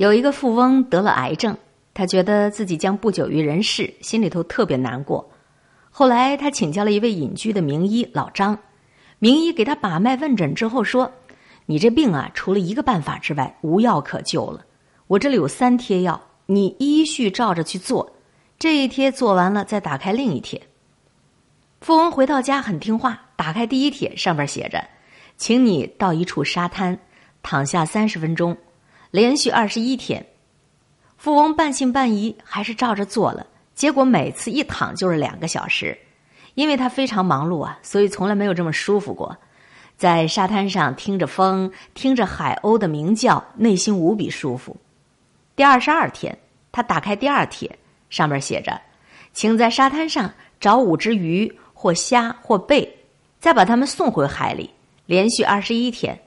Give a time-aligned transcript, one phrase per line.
[0.00, 1.54] 有一个富翁得了癌症，
[1.92, 5.30] 他觉得自己将不久于人世，心里头特别难过。
[5.90, 8.58] 后来他请教了一位隐居的名医老张，
[9.18, 11.12] 名医给他把脉问诊之后说
[11.66, 14.64] ：“你这病啊，除了一个办法之外，无药可救了。
[15.06, 18.10] 我这里有三贴药，你依序照着去做。
[18.58, 20.62] 这一贴做完了，再打开另一贴。”
[21.82, 24.82] 富翁回到家很听话，打开第一帖，上面写着
[25.36, 26.98] ：“请你到一处沙滩，
[27.42, 28.56] 躺下三十分钟，
[29.10, 30.26] 连续二十一天。”
[31.16, 33.46] 富翁半信半疑，还是照着做了。
[33.74, 35.96] 结果每次一躺就是两个小时，
[36.54, 39.36] 因为他非常忙碌啊，所以从来没有这么舒服过。
[39.96, 44.76] 在沙滩上听着风，听着海鸥的鸣叫，内心无比舒服。
[45.54, 46.38] 第二十二天，
[46.72, 48.80] 他打开第二帖，上面写着
[49.32, 52.94] ：“请在沙滩上找五只鱼。”或虾或贝，
[53.38, 54.68] 再把它们送回海里，
[55.06, 56.20] 连续二十一天。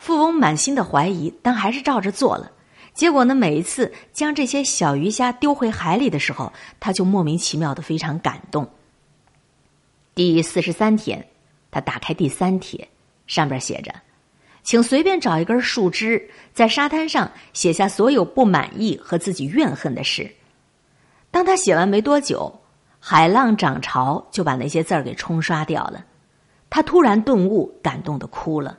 [0.00, 2.50] 富翁满心的怀疑，但还是照着做了。
[2.94, 8.66] 结果呢，每一次将这些小鱼虾丢回海里的时候，他就莫名其妙的非常感动。
[10.14, 11.28] 第四十三天，
[11.70, 12.88] 他打开第三帖，
[13.26, 13.94] 上边写着
[14.64, 20.34] ：“请随便找一根树枝，在沙滩上写下所有不满意和自己怨恨的事。”
[21.30, 22.58] 当他写完没多久。
[23.02, 26.04] 海浪涨潮就把那些字儿给冲刷掉了，
[26.68, 28.76] 他突然顿悟，感动的哭了。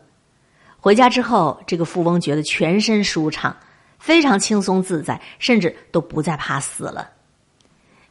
[0.81, 3.55] 回家之后，这个富翁觉得全身舒畅，
[3.99, 7.11] 非常轻松自在，甚至都不再怕死了。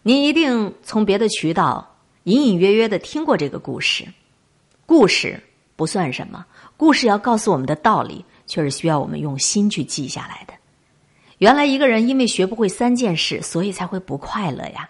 [0.03, 4.07] 您一定从别的渠道隐隐约约的听过这个故事，
[4.87, 5.43] 故事
[5.75, 10.55] 不算什么，故事要告诉我们的道理，却是需要我们用心去记下来的。
[11.39, 14.89] 原来一个人因为学不会三件事，所以才会不快乐呀。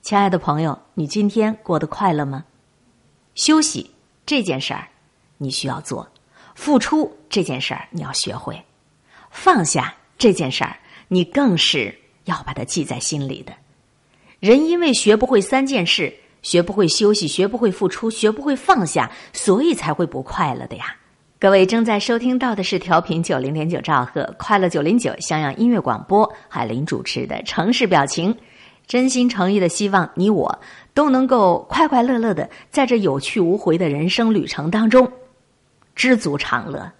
[0.00, 2.44] 亲爱的朋友，你今天过得快乐吗？
[3.34, 3.90] 休息
[4.24, 4.86] 这件事儿，
[5.38, 6.06] 你需要做；
[6.56, 8.56] 付出这件事儿，你要学会；
[9.30, 10.76] 放下这件事儿，
[11.06, 13.52] 你更是要把它记在心里的。
[14.40, 16.12] 人因为学不会三件事，
[16.42, 20.96] 学不会休息，学不会付出，学不会放下，所以才会不快乐的呀。
[21.38, 28.34] 各位正在收听到的是调频九零点九兆赫快乐九零九襄阳音乐广播，海林主持的城市表情。
[28.86, 30.60] 真心诚意的希望你我
[30.94, 35.10] 都能够快快乐乐的在这有去无回的人生旅程当中
[35.96, 36.92] 知足常乐。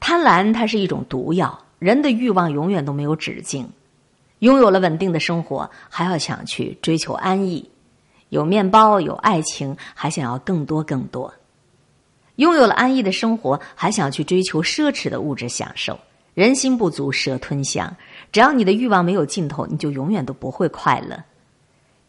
[0.00, 3.68] 贪婪它是一种毒药，人的欲望永远都没有止境。
[4.38, 7.68] 拥有了稳定的生活，还要想去追求安逸；
[8.28, 11.32] 有面包有爱情，还想要更多更多。
[12.36, 15.98] 拥有了安逸的生活，还想去追求奢侈的物质享受。
[16.34, 17.96] 人心不足蛇吞象，
[18.30, 21.18] 只要你的欲望没有尽头，你就永远都不会快乐。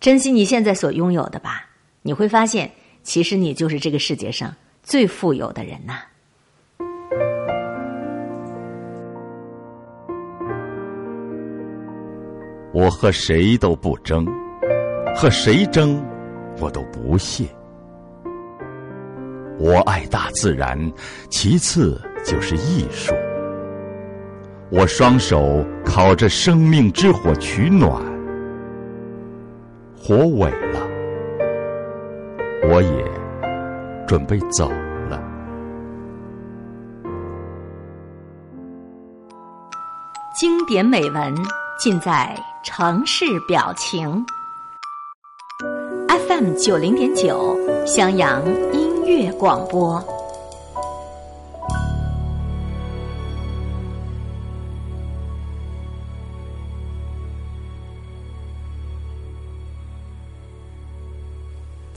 [0.01, 1.65] 珍惜你现在所拥有的吧，
[2.01, 2.69] 你会发现，
[3.03, 4.53] 其实你就是这个世界上
[4.87, 5.95] 最富有的人呐。
[12.71, 14.25] 我和谁都不争，
[15.13, 16.01] 和谁争，
[16.61, 17.43] 我都不屑。
[19.59, 20.79] 我爱大自然，
[21.29, 23.13] 其次就是艺术。
[24.69, 27.91] 我双手烤着生命之火取暖，
[29.97, 30.79] 火萎了，
[32.69, 33.03] 我也
[34.07, 34.69] 准备走
[35.09, 35.21] 了。
[40.39, 41.35] 经典美文
[41.77, 44.25] 尽在城市表情
[46.07, 50.16] ，FM 九零点九襄阳音乐广播。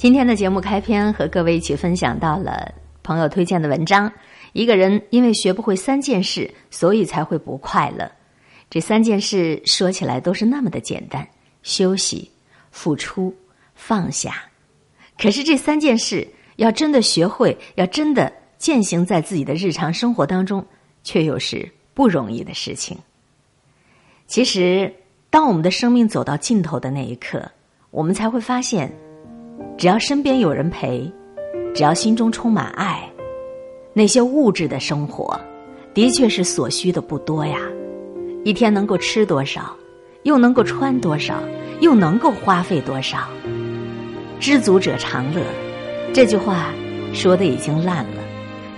[0.00, 2.72] 今天的节目开篇和各位一起分享到了
[3.03, 4.11] 朋友推荐的文章。
[4.55, 8.11] 一个人因为学不会三件事，所以才会不快乐。
[8.71, 11.28] 这三件事说起来都是那么的简单：
[11.62, 12.31] 休息、
[12.71, 13.31] 付出、
[13.75, 14.43] 放下。
[15.19, 20.65] 可是这三件事要真的学会，要真的践行在自己的日常生活当中，
[21.05, 22.97] 却又是不容易的事情。
[24.26, 24.94] 其实，
[25.29, 27.50] 当我们的生命走到尽头的那一刻，
[27.91, 28.91] 我们才会发现。
[29.81, 31.11] 只要身边有人陪，
[31.75, 33.11] 只要心中充满爱，
[33.94, 35.41] 那些物质的生活，
[35.94, 37.56] 的确是所需的不多呀。
[38.44, 39.75] 一天能够吃多少，
[40.25, 41.43] 又能够穿多少，
[41.81, 43.27] 又能够花费多少？
[44.38, 45.41] 知足者常乐，
[46.12, 46.75] 这句话
[47.15, 48.23] 说的已经烂了。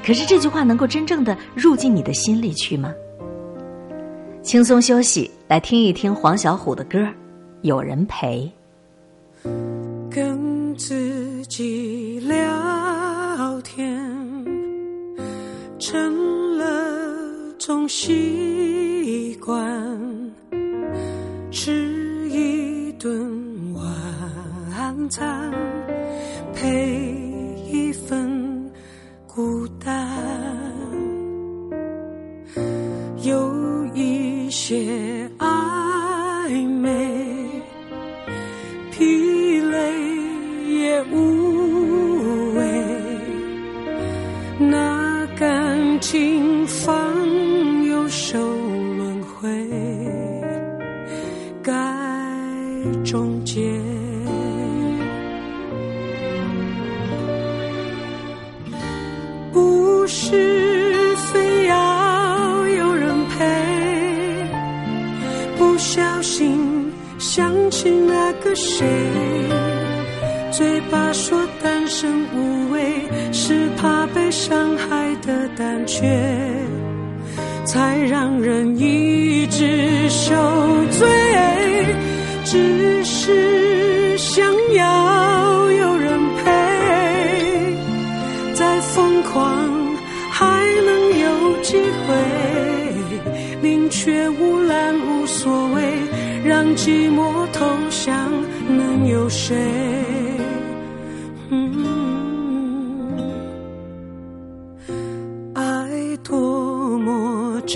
[0.07, 2.95] 可是这句话能够真正的入进你的心里去吗？
[4.41, 7.01] 轻松休息，来听一听黄小琥的歌，
[7.63, 8.43] 《有人陪》。
[11.43, 13.91] 自己聊天
[15.77, 16.65] 成了
[17.59, 19.61] 种习惯，
[21.50, 25.50] 吃一顿晚餐，
[26.55, 27.22] 陪
[71.12, 72.81] 说单身无味，
[73.32, 76.19] 是怕被伤害的胆怯，
[77.67, 80.35] 才让人一直受
[80.91, 81.06] 罪。
[82.44, 84.44] 只是想
[84.75, 86.50] 要有人陪，
[88.55, 89.69] 再疯狂
[90.31, 90.47] 还
[90.87, 91.76] 能有机
[92.06, 92.15] 会，
[93.61, 95.82] 宁缺毋滥无所谓，
[96.44, 98.31] 让寂寞投降，
[98.69, 99.56] 能有谁？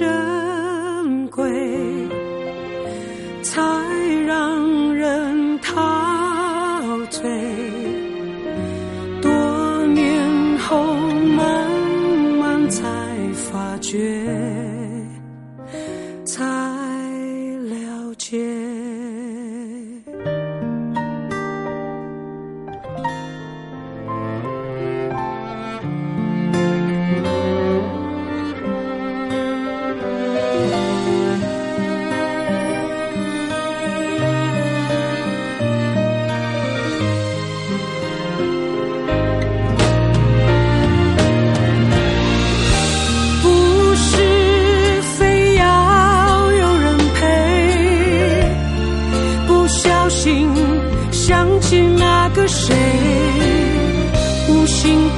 [0.04, 0.35] 么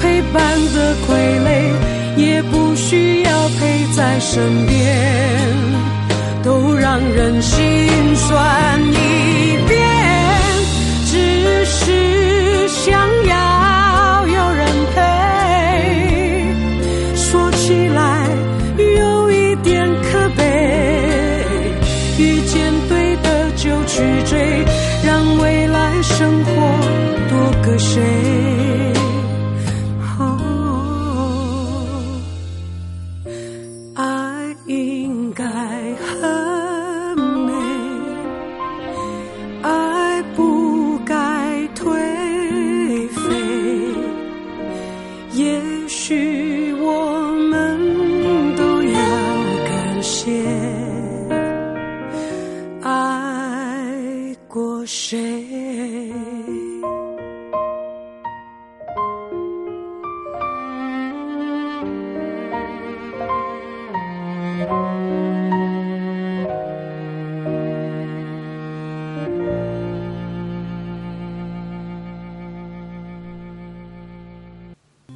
[0.00, 0.40] 陪伴
[0.74, 1.08] 的傀
[1.44, 1.48] 儡，
[2.16, 4.76] 也不需要陪在身边，
[6.42, 7.56] 都让人心
[8.16, 9.78] 酸一遍。
[11.06, 14.96] 只是想要有人陪。
[17.16, 18.26] 说起来
[19.00, 20.42] 有一点可悲，
[22.18, 24.64] 遇见对的就去追，
[25.04, 26.50] 让未来生活
[27.28, 28.27] 多个谁。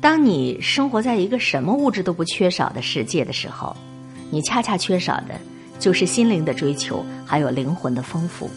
[0.03, 3.75] 当你生活在一个什么物质都不缺少的世界的时候，
[4.33, 5.41] 你恰恰缺少的
[5.79, 8.51] 就是心灵的追求，还有灵魂的丰富。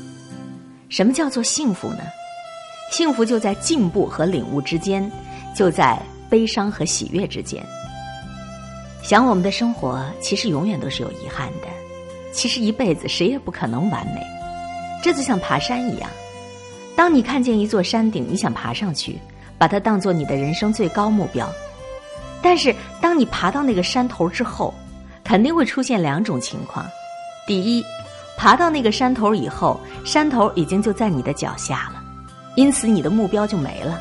[0.90, 2.00] 什么叫做幸福呢？
[2.92, 5.10] 幸福就在进步和领悟之间，
[5.56, 7.64] 就在悲伤和喜悦之间。
[9.04, 11.68] 想我们的生活其实永远都是有遗憾的，
[12.32, 14.22] 其实一辈子谁也不可能完美。
[15.04, 16.10] 这就像爬山一样，
[16.96, 19.20] 当你看见一座山顶，你想爬上去。
[19.58, 21.50] 把它当做你的人生最高目标，
[22.42, 24.74] 但是当你爬到那个山头之后，
[25.24, 26.86] 肯定会出现两种情况：
[27.48, 27.84] 第一，
[28.38, 32.04] 爬到那个山头以后，山头已经就在你的脚下了，
[32.56, 33.98] 因此你的目标就没了；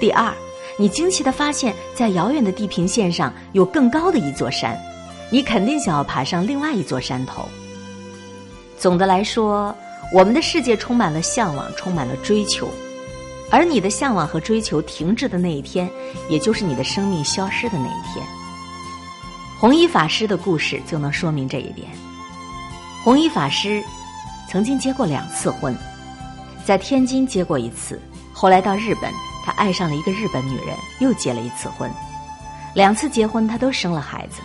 [0.00, 0.32] 第二，
[0.76, 4.78] 你惊奇的发现，在遥远的地平线上有更高的一座山，
[5.30, 7.48] 你肯定想要爬上另外一座山头。
[8.76, 9.74] 总的来说，
[10.12, 12.68] 我们的世界充满了向往，充满了追求。
[13.54, 15.88] 而你的向往和追求停滞的那一天，
[16.28, 18.26] 也就是你的生命消失的那一天。
[19.60, 21.88] 弘一法师的故事就能说明这一点。
[23.04, 23.80] 弘一法师
[24.50, 25.72] 曾经结过两次婚，
[26.64, 29.08] 在天津结过一次，后来到日本，
[29.46, 31.88] 他爱上了一个日本女人，又结了一次婚。
[32.74, 34.40] 两次结婚，他都生了孩子。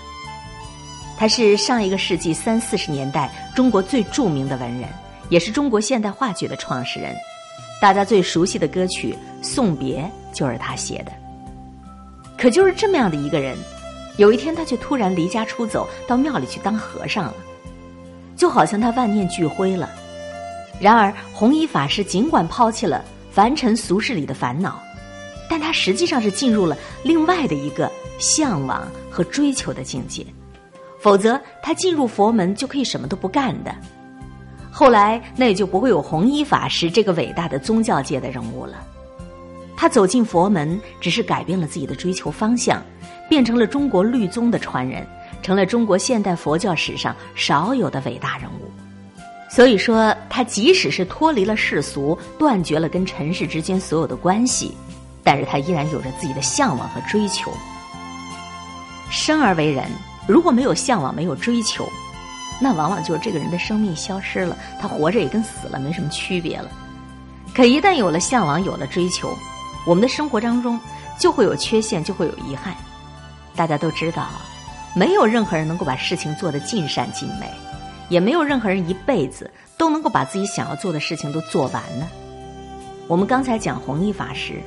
[1.17, 4.87] 他是上一个世纪三四十年代中国最著名的文人，
[5.29, 7.15] 也是中国现代话剧的创始人。
[7.81, 10.01] 大家最熟悉的歌曲《送别》
[10.37, 11.11] 就是他写的。
[12.37, 13.57] 可就是这么样的一个人，
[14.17, 17.35] 有一天他却突然离家出走，到庙里去当和尚了，
[18.35, 19.89] 就好像他万念俱灰了。
[20.79, 24.81] 然而弘一法师尽管抛弃了凡尘俗世里的烦恼，
[25.49, 30.25] 但他实际上是进入了另外的一个向往和追求的境界。
[31.01, 33.73] 否则，他进入佛门就可以什么都不干的。
[34.71, 38.75] 后来，那也就不会有弘一法师这个伟大的宗教界的人物了。
[39.75, 42.81] 他走进佛门，只是改变了自己的追求方向，
[43.29, 45.05] 变成了中国律宗的传人，
[45.41, 48.71] 成了中国现代佛教史上少有的伟大人物。
[49.49, 54.75] 所以说，他即使是脱离了世俗，断绝了跟尘世之间所有的关系，
[55.23, 57.51] 但是他依然有着自己的向往和追求。
[59.09, 59.85] 生而为人。
[60.27, 61.89] 如果没有向往，没有追求，
[62.59, 66.69] 那往往就是这个人的生命消失了，他活着也跟死了没什么区别了。
[67.53, 69.33] 可一旦有了向往，有了追求，
[69.87, 70.79] 我们的生活当中
[71.17, 72.75] 就会有缺陷，就会有遗憾。
[73.55, 74.27] 大家都知道，
[74.93, 77.49] 没有任何人能够把事情做得尽善尽美，
[78.09, 82.07] 也没有任何人一辈子都能够把自己想要做的事情都做完呢。
[83.07, 84.61] 我们刚才讲弘一法师，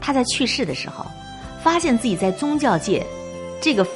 [0.00, 1.06] 他在去世的时候，
[1.62, 3.04] 发现自己在宗教界
[3.60, 3.86] 这个。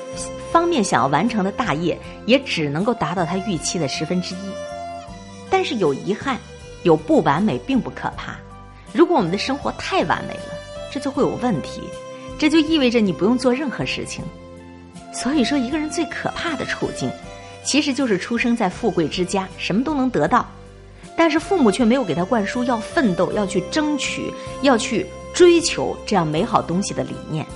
[0.52, 4.52] 方面想要完成的大业，也只能够达到他预期的十分之一。
[5.48, 6.38] 但是有遗憾，
[6.82, 8.36] 有不完美并不可怕。
[8.92, 10.52] 如果我们的生活太完美了，
[10.92, 11.80] 这就会有问题。
[12.38, 14.22] 这就意味着你不用做任何事情。
[15.10, 17.10] 所以说，一个人最可怕的处境，
[17.64, 20.46] 其实就是出生在富贵之家，什么都能得到，
[21.16, 27.46] 但是父母却没有给他灌输要奋斗、要去争取、要去追求这样美好东西的理念。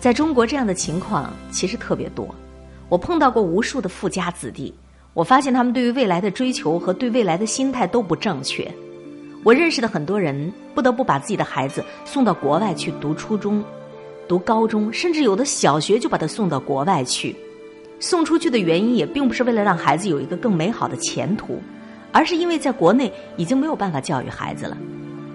[0.00, 2.32] 在中国，这样的情况其实特别多。
[2.88, 4.72] 我碰到过无数的富家子弟，
[5.12, 8.72] 我发现他们对于未来的追求和对未来的心态都不正确。
[9.44, 13.62] 我认识的很多人不得不把自己的孩子送到国外去读初中、
[14.28, 17.34] 读高中，甚至有的小学就把他送到国外去。
[18.00, 21.60] 送出去的原因也并不是为了让孩子有一个更美好的前途，
[22.12, 24.78] 而是因为在国内已经没有办法教育孩子了。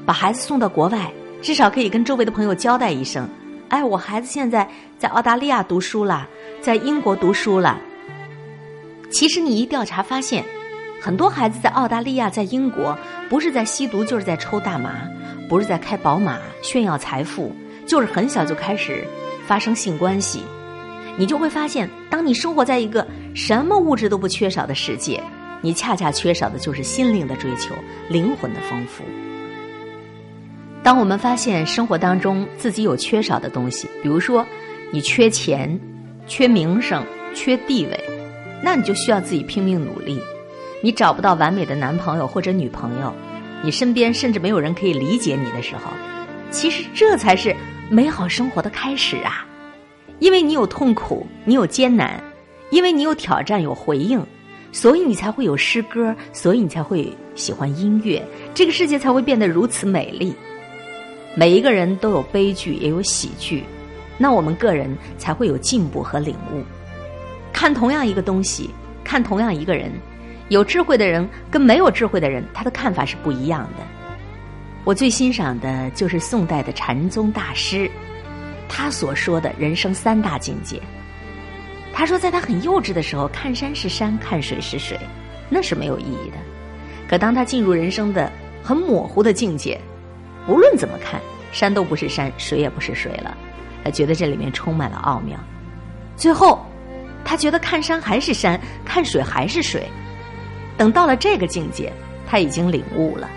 [0.05, 3.27] 把孩子送到国外，至少可以跟周围的朋友交代一声。
[3.74, 6.30] 哎，我孩子现在在澳大利亚读书了，
[6.62, 7.82] 在英国读书了。
[9.10, 10.46] 其实你一调查发现，
[11.01, 12.96] 很多孩子在澳大利亚、在英国，
[13.27, 14.92] 不是在吸毒，就是在抽大麻，
[15.50, 17.51] 不是在开宝马炫耀财富，
[17.88, 19.03] 就是很小就开始
[19.48, 20.44] 发生性关系。
[21.18, 25.20] 你就会发现，当你生活在一个什么物质都不缺少的世界，
[25.62, 27.74] 你恰恰缺少的就是心灵的追求、
[28.08, 29.03] 灵魂的丰富。
[30.84, 34.46] 当我们发现生活当中自己有缺少的东西，比如说
[34.92, 35.80] 你缺钱、
[36.28, 37.02] 缺名声、
[37.34, 37.98] 缺地位，
[38.62, 40.20] 那你就需要自己拼命努力。
[40.82, 43.13] 你找不到完美的男朋友或者女朋友，
[43.63, 45.90] 你身边甚至没有人可以理解你的时候，
[46.52, 47.56] 其实这才是
[47.90, 49.48] 美好生活的开始啊！
[50.20, 52.22] 因为你有痛苦，你有艰难，
[52.72, 54.22] 因为你有挑战、有回应，
[54.74, 58.22] 所以你才会有诗歌，所以你才会喜欢音乐，
[58.54, 60.36] 这个世界才会变得如此美丽。
[61.36, 63.63] 每一个人都有悲剧，也有喜剧，
[64.20, 66.63] 那我们个人才会有进步和领悟。
[67.52, 68.70] 看同样一个东西，
[69.04, 69.92] 看同样一个人，
[70.50, 73.84] 有智慧的人跟没有智慧的人，他的看法是不一样的。
[74.84, 77.90] 我最欣赏的就是宋代的禅宗大师，
[78.70, 80.80] 他所说的人生三大境界。
[81.92, 85.00] 他说，在他很幼稚的时候，看山是山，看水是水，
[85.50, 86.38] 那是没有意义的。
[87.08, 89.80] 可当他进入人生的很模糊的境界。
[90.48, 91.22] 无论怎么看，
[91.52, 93.36] 山都不是山，水也不是水了。
[93.84, 95.38] 他觉得这里面充满了奥妙。
[96.16, 96.66] 最后，
[97.24, 99.88] 他觉得看山还是山，看水还是水。
[100.78, 101.92] 等到了这个境界，
[102.28, 103.30] 他已经领悟了，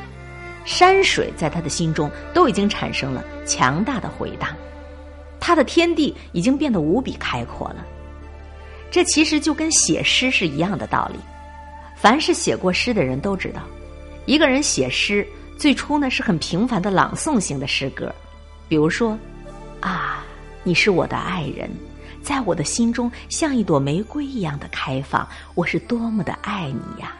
[0.64, 4.48] 山水在他的心中都已经产生了强大的回荡，
[5.38, 7.84] 他的天地已经变得无比开阔了。
[8.90, 11.18] 这其实就跟写诗是一样的道理。
[11.96, 13.62] 凡是写过诗的人都知道，
[14.26, 15.26] 一个人写诗。
[15.56, 18.14] 最初呢是很平凡的朗诵型的诗歌，
[18.68, 19.18] 比如说，
[19.80, 20.22] 啊，
[20.62, 21.70] 你是我的爱人，
[22.22, 27.14] 在我的心中像一朵玫瑰一样的开放，我是多么的爱你呀！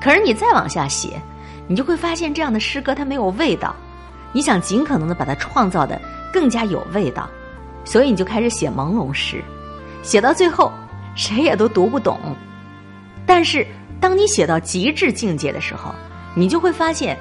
[0.00, 1.20] 可是你再往下写，
[1.68, 3.74] 你就会发现这样的诗歌它没有味道，
[4.32, 6.00] 你想尽可能的把它创造的
[6.32, 7.30] 更加有味道，
[7.84, 9.40] 所以你就开始写朦胧诗，
[10.02, 10.72] 写到最后
[11.14, 12.18] 谁也都读不懂。
[13.24, 13.64] 但是
[14.00, 15.94] 当你写到极致境界的时候，
[16.34, 17.16] 你就会发现，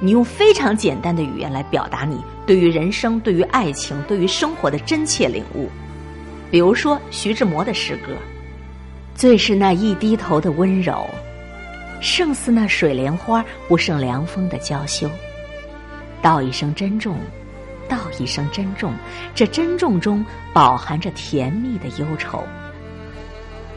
[0.00, 5.68] 你用非常简单的语言来表达你对于人生、对于爱情、对于生活的真切领悟，
[6.50, 8.12] 比如说徐志摩的诗歌
[9.14, 11.06] ：“最是那一低头的温柔，
[12.00, 15.08] 胜似那水莲花不胜凉风的娇羞。
[16.20, 17.16] 道一声珍重，
[17.88, 18.92] 道一声珍重，
[19.34, 22.42] 这珍重中饱含着甜蜜的忧愁。”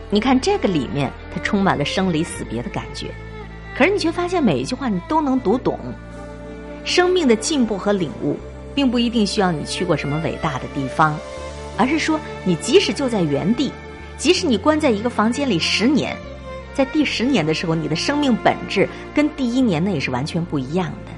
[0.09, 3.07] 你看这个里面，它充满了生离死别的感觉，
[3.77, 5.79] 可是你却发现每一句话你都能读懂。
[6.83, 8.37] 生命的进步和领悟，
[8.73, 11.17] 并不一定需要你去过什么伟大的地方，
[11.77, 13.71] 而是说你即使就在原地，
[14.17, 16.17] 即使你关在一个房间里十年，
[16.73, 21.11] 在第十年的时候，你的生命本质跟第一年那也是完全不一样的。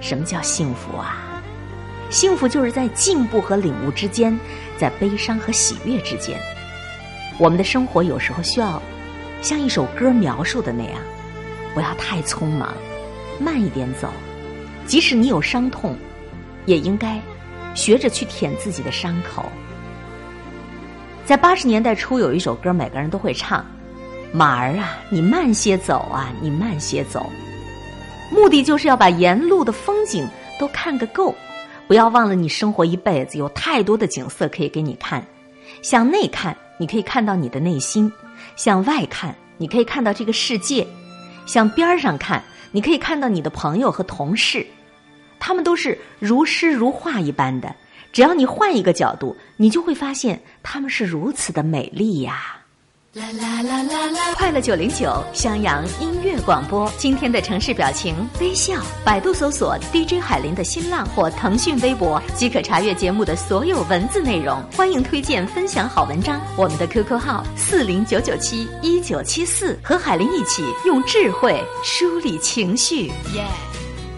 [0.00, 1.42] 什么叫幸福啊？
[2.10, 4.38] 幸福就是在进步和领悟之间，
[4.78, 6.38] 在悲伤和喜悦之间。
[7.38, 8.80] 我们的生活有时候需要
[9.42, 11.00] 像一首歌描述的那样，
[11.76, 12.72] 不要太匆忙，
[13.38, 14.10] 慢一点走。
[14.86, 15.94] 即使你有伤痛，
[16.64, 17.20] 也应该
[17.74, 19.44] 学着去舔自己的伤口。
[21.26, 23.62] 在八十年代初，有一首歌，每个人都会唱
[24.32, 27.30] ：“马儿啊，你慢些走啊，你慢些走。”
[28.32, 30.26] 目的就是要把沿路的风景
[30.58, 31.34] 都看个够，
[31.86, 35.22] 不要忘了你生活一辈子有太多的景色可以给你看，
[35.82, 36.56] 向内看。
[36.78, 38.10] 你可以看到你的内心，
[38.56, 40.86] 向外看，你可以看到这个世界；
[41.46, 44.66] 向边儿上看，你可以看到你的朋友和同事，
[45.38, 47.74] 他们都是如诗如画一般的。
[48.12, 52.55] 只要你换一个角度，你就会发现他们是如此的美丽呀。
[53.16, 54.34] 啦啦啦啦啦！
[54.34, 58.74] 快乐九零九襄阳音乐广播，今天的城市表情微笑。
[59.06, 64.62] 百度搜索 DJ 海林的新浪或腾讯微博，即可查阅节目的所有文字内容。
[64.76, 66.38] 欢迎推荐分享好文章。
[66.58, 73.06] 我们的 QQ 号四零九九七一九七四，和海林一起用智慧梳理情绪。
[73.34, 73.46] 耶！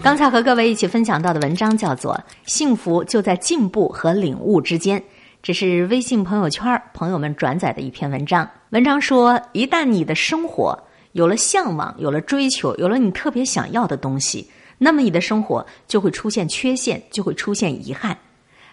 [0.03, 2.13] 刚才和各位一起分享到的文章叫做
[2.45, 4.99] 《幸福就在进步和领悟之间》。
[5.41, 8.45] 这是微信朋友圈朋友们转载的一篇文章。
[8.69, 10.77] 文章说，一旦你的生活
[11.13, 18.15] 有了向往，有了追求，有了你特别想要的东西，那么你的生活就会出现缺陷，就会出现遗憾。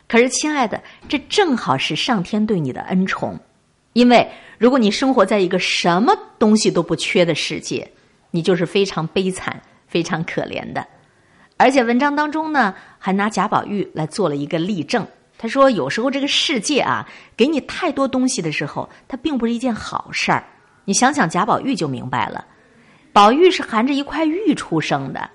[0.07, 3.41] 可是，亲爱的，这正好是上天对你的恩宠。
[3.95, 7.91] 因为如果你生活在一个什么东西都不缺的世界，
[8.31, 10.87] 你就是非常悲惨、非常可怜的。
[11.57, 15.07] 而且，文章当中呢，还拿贾宝玉来做了一个例证。
[15.39, 20.43] 他说：“有时候这个世界啊，给你太多东西的时候，它并不是一件好事儿。
[20.85, 22.45] 你想想贾宝玉就明白了。
[23.13, 25.29] 宝玉是含着一块玉出生的，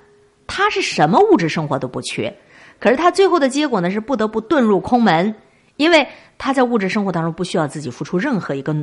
[0.48, 2.36] 他是什么物质生活都不缺。
[2.80, 5.36] 可是他最后的结果呢，是不得不遁入空门，
[5.78, 8.76] 因为他在物质生活当中不需要自己付出任何一个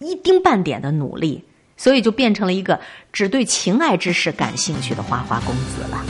[0.00, 1.44] 一丁半点的努力，
[1.76, 2.80] 所以就变成了一个
[3.12, 6.04] 只对情爱之事感兴趣的花花公子了。”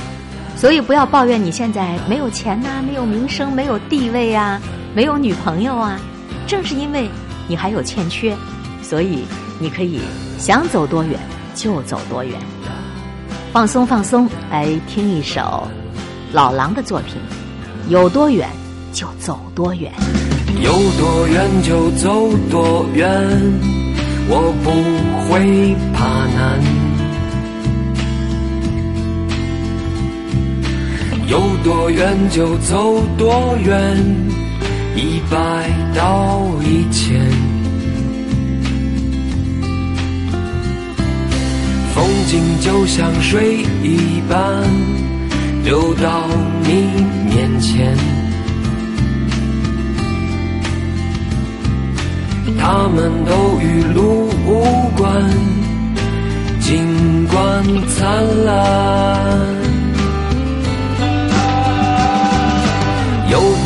[0.57, 4.61] 所以不要抱怨你现在没有钱呐，没有名声，没有地位啊，
[4.95, 6.01] 没有女朋友啊。
[6.47, 7.11] 正是因为
[7.47, 8.35] 你还有欠缺，
[8.83, 9.25] 所以
[9.61, 10.01] 你可以
[10.39, 11.21] 想走多远
[11.55, 12.33] 就走多远。
[13.53, 15.69] 放松放松，来听一首
[16.33, 17.17] 老狼的作品，
[17.89, 18.49] 有多远
[18.93, 19.93] 就走多远。
[20.63, 23.07] 有多远就走多远，
[24.29, 24.71] 我不
[25.31, 26.86] 会怕难。
[31.29, 33.97] 有多远就走多远，
[34.95, 37.21] 一百到一千。
[41.93, 44.63] 风景就像水一般，
[45.65, 46.29] 流到
[46.63, 47.97] 你面前。
[52.59, 54.65] 他们都与路无
[54.97, 55.29] 关，
[56.61, 59.66] 尽管灿烂。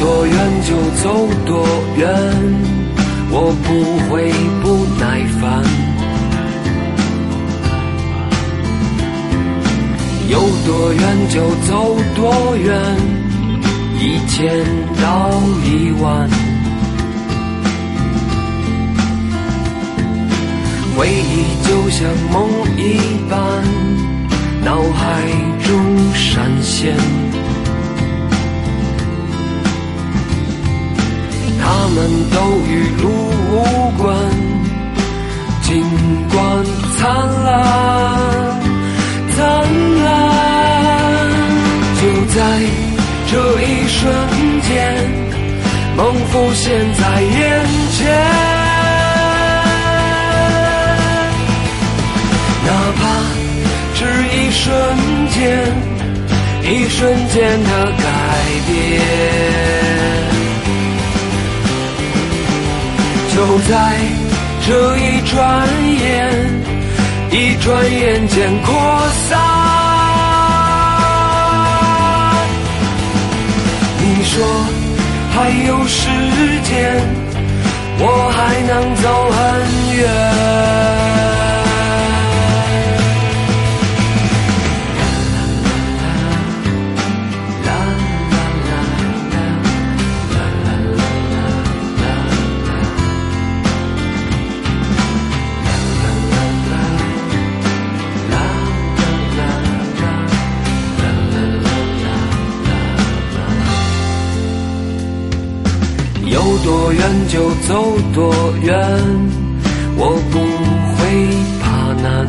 [0.01, 0.35] 多远
[0.65, 1.63] 就走多
[1.99, 2.09] 远，
[3.31, 3.69] 我不
[4.09, 4.33] 会
[4.63, 4.65] 不
[4.99, 5.05] 耐
[5.39, 5.63] 烦。
[10.31, 11.37] 有多远就
[11.69, 12.97] 走多远，
[13.99, 14.65] 一千
[15.03, 15.31] 到
[15.67, 16.31] 一万。
[20.97, 22.81] 回忆就像梦一
[23.29, 23.60] 般，
[57.01, 58.05] 瞬间的改
[58.67, 58.71] 变。
[63.33, 63.73] 就在
[64.67, 65.35] 这一转
[65.99, 66.05] 眼，
[67.31, 68.69] 一转眼间扩
[69.31, 69.41] 散。
[74.03, 74.37] 你说
[75.33, 76.07] 还有时
[76.65, 77.01] 间，
[77.99, 79.41] 我还能走很
[79.97, 80.70] 远。
[107.31, 108.77] 就走多远，
[109.97, 110.41] 我不
[110.97, 110.99] 会
[111.63, 112.27] 怕难。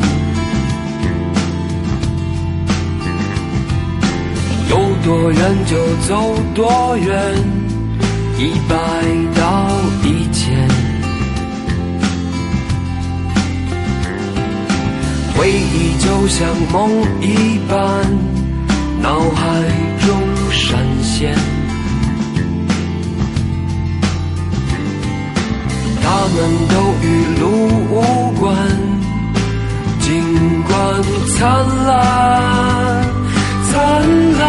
[4.69, 5.75] 有多远就
[6.07, 7.09] 走多远，
[8.37, 8.75] 一百
[9.33, 9.71] 到
[10.03, 10.69] 一千。
[15.35, 18.05] 回忆就像梦一般，
[19.01, 19.63] 脑海
[20.05, 21.60] 中闪现。
[26.27, 26.37] 们
[26.69, 27.05] 都与
[27.39, 27.43] 路
[27.89, 27.93] 无
[28.39, 28.55] 关，
[29.99, 30.09] 尽
[30.63, 30.71] 管
[31.27, 31.39] 灿
[31.85, 31.89] 烂
[33.71, 33.75] 灿
[34.39, 34.41] 烂，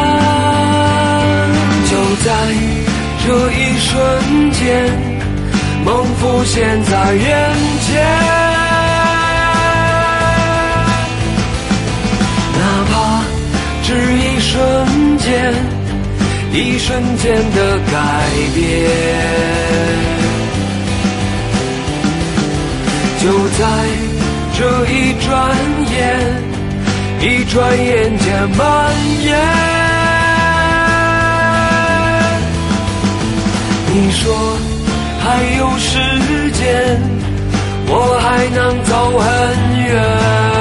[1.90, 1.92] 就
[2.24, 2.26] 在
[3.24, 3.90] 这一瞬
[4.52, 4.61] 间，
[5.85, 7.26] 梦浮现在眼
[7.87, 7.90] 前。
[12.58, 12.92] 哪怕
[13.82, 14.52] 只一瞬
[15.18, 15.54] 间，
[16.52, 17.92] 一瞬间的改
[18.54, 18.61] 变。
[23.22, 23.64] 就在
[24.52, 24.58] 这
[24.90, 25.30] 一转
[25.92, 25.96] 眼，
[27.20, 28.61] 一转眼间蔓
[29.22, 29.38] 延。
[33.94, 34.58] 你说
[35.22, 35.24] 还
[35.56, 37.00] 有时间，
[37.87, 39.24] 我还能走很
[39.87, 40.51] 远。